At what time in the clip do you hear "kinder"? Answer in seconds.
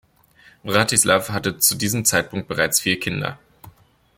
2.99-3.37